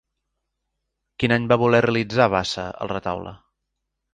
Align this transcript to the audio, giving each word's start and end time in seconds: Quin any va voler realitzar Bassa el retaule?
Quin 1.23 1.35
any 1.35 1.45
va 1.53 1.59
voler 1.65 1.83
realitzar 1.87 2.27
Bassa 2.37 2.67
el 2.87 2.93
retaule? 2.97 3.37